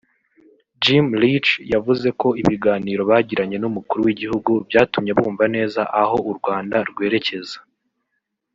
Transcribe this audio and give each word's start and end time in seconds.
Jim 0.83 1.05
Leech 1.21 1.51
yavuze 1.73 2.07
ko 2.21 2.27
ibiganiro 2.41 3.01
bagiranye 3.11 3.57
n’Umukuru 3.59 3.99
w’igihugu 4.05 4.51
byatumye 4.69 5.11
bumva 5.19 5.45
neza 5.55 5.81
aho 6.01 6.15
u 6.31 6.33
Rwanda 6.37 6.77
rwerekeza 6.89 7.57